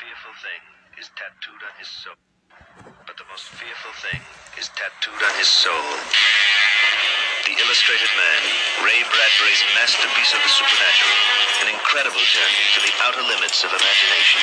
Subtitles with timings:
[0.00, 0.62] fearful thing
[0.96, 2.16] is tattooed on his soul.
[3.04, 4.20] But the most fearful thing
[4.56, 5.92] is tattooed on his soul.
[7.44, 8.40] The Illustrated Man,
[8.80, 11.16] Ray Bradbury's masterpiece of the supernatural,
[11.60, 14.40] an incredible journey to the outer limits of imagination.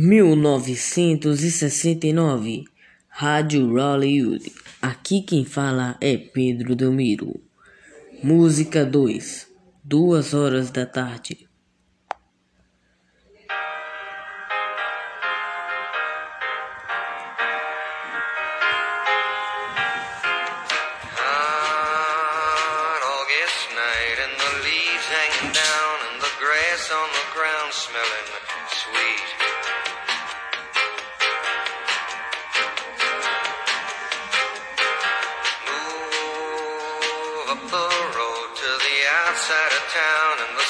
[0.00, 2.64] 1969
[3.08, 4.52] Rádio Hollywood.
[4.80, 7.34] Aqui quem fala é Pedro Delmiro.
[8.22, 9.48] Música 2.
[9.82, 11.48] Duas horas da tarde.
[25.68, 28.28] on the grass on the ground smelling
[28.68, 29.37] sweet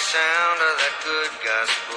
[0.08, 1.87] sound of that good gospel.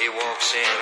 [0.00, 0.78] he walks in.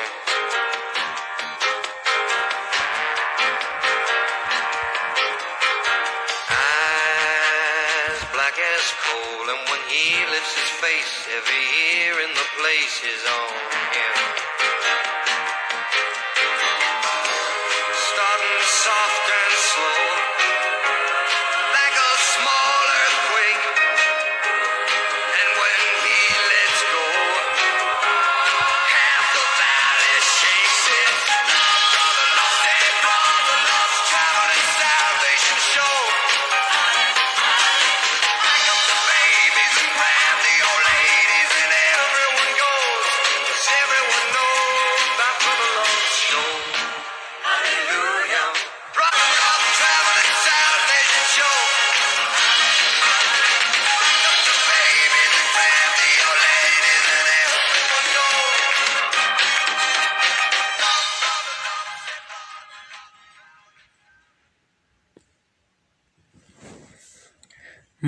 [6.54, 11.65] Eyes black as coal, and when he lifts his face, every
[11.98, 13.59] ear in the place is on
[13.91, 14.78] him.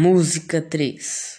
[0.01, 1.30] Música 3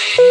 [0.00, 0.27] Shh.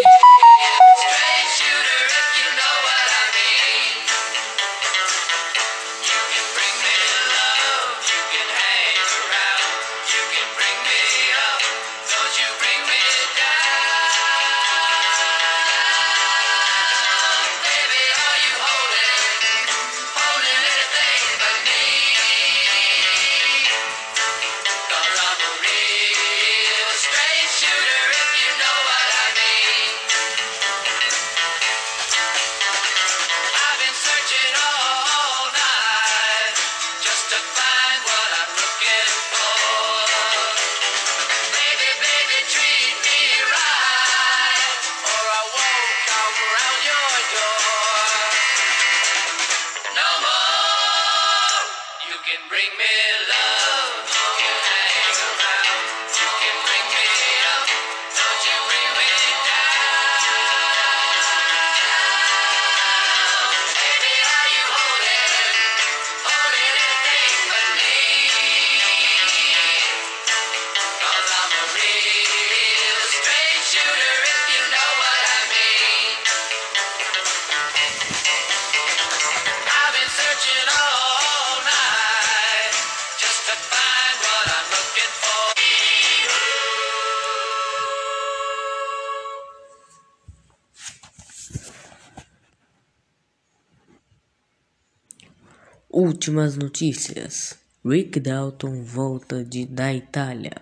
[96.00, 100.56] Últimas notícias: Rick Dalton volta de, da Itália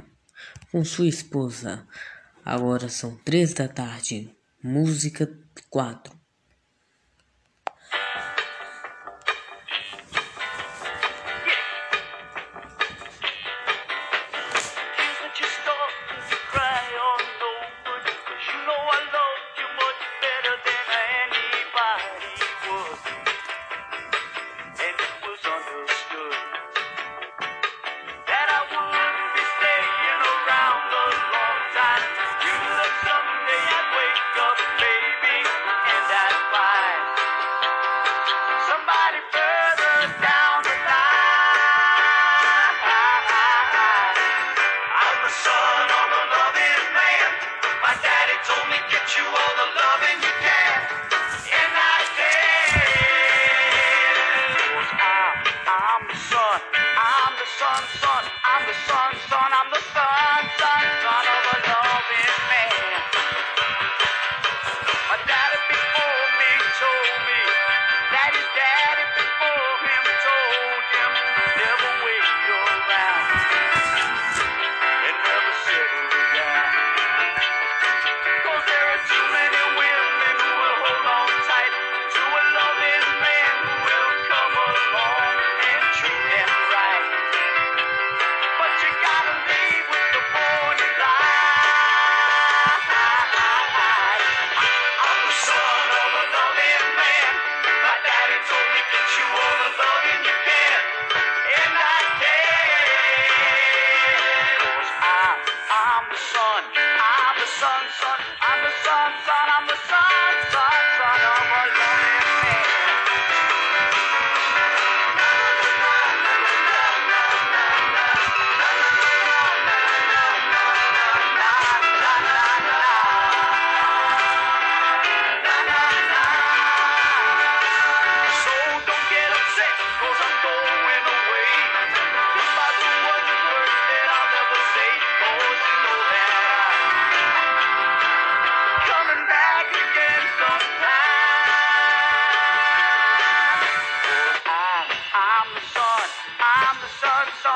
[0.72, 1.86] com sua esposa.
[2.46, 4.34] Agora são três da tarde.
[4.64, 5.30] Música
[5.70, 6.15] 4.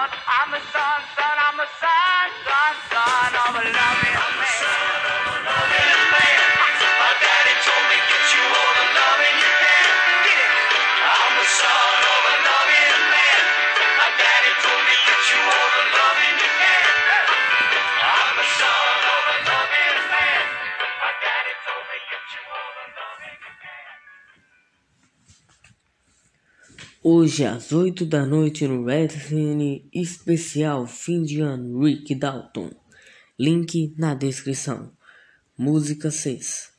[0.01, 1.18] I'm Amazon, Amazon.
[27.11, 32.69] Hoje às 8 da noite no Red Cine especial fim de ano Rick Dalton.
[33.39, 34.91] Link na descrição.
[35.57, 36.69] Música 6.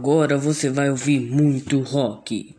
[0.00, 2.56] Agora você vai ouvir muito rock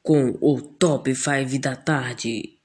[0.00, 2.59] com o Top 5 da tarde.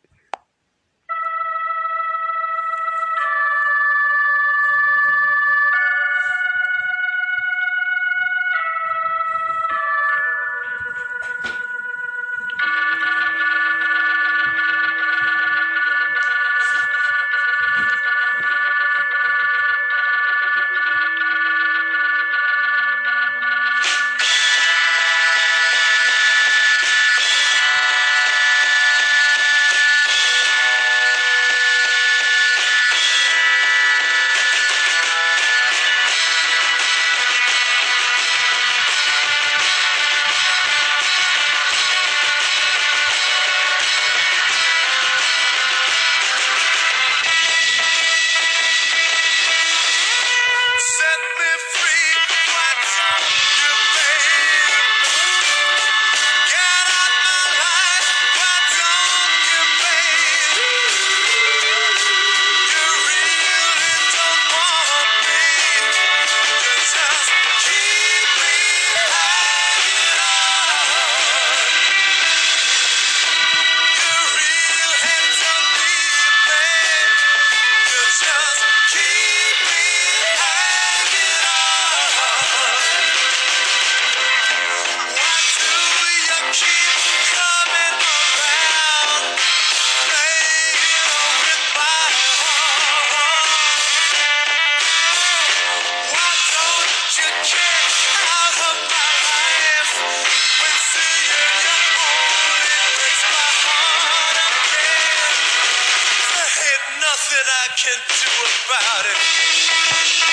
[107.35, 108.31] Nothing I can do
[108.65, 110.24] about it.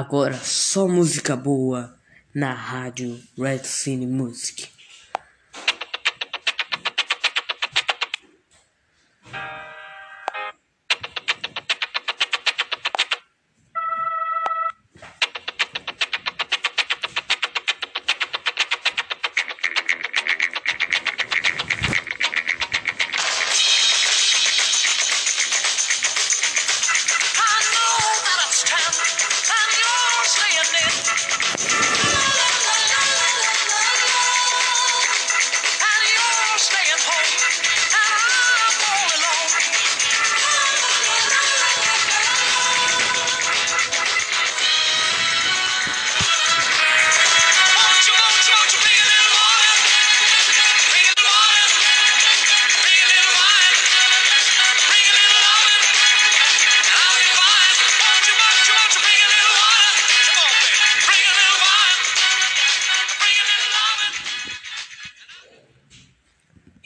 [0.00, 1.92] Agora só música boa
[2.32, 4.77] na rádio Red Cine Music.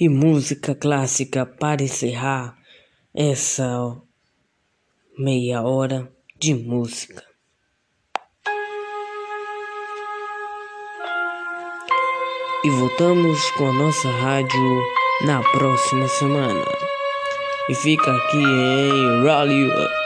[0.02, 2.58] E música clássica para encerrar
[3.14, 4.02] essa
[5.16, 7.22] meia hora de música.
[12.64, 14.82] E voltamos com a nossa rádio
[15.24, 16.64] na próxima semana.
[17.68, 20.01] E fica aqui em Hollywood.